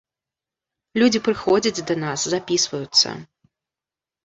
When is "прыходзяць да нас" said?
1.27-2.19